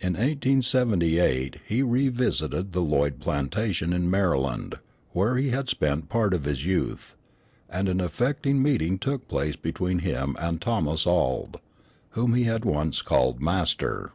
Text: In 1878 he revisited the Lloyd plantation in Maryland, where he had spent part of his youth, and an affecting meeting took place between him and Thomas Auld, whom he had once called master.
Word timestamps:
In 0.00 0.14
1878 0.14 1.60
he 1.64 1.84
revisited 1.84 2.72
the 2.72 2.80
Lloyd 2.80 3.20
plantation 3.20 3.92
in 3.92 4.10
Maryland, 4.10 4.74
where 5.12 5.36
he 5.36 5.50
had 5.50 5.68
spent 5.68 6.08
part 6.08 6.34
of 6.34 6.46
his 6.46 6.66
youth, 6.66 7.14
and 7.70 7.88
an 7.88 8.00
affecting 8.00 8.60
meeting 8.60 8.98
took 8.98 9.28
place 9.28 9.54
between 9.54 10.00
him 10.00 10.34
and 10.40 10.60
Thomas 10.60 11.06
Auld, 11.06 11.60
whom 12.18 12.34
he 12.34 12.42
had 12.42 12.64
once 12.64 13.02
called 13.02 13.40
master. 13.40 14.10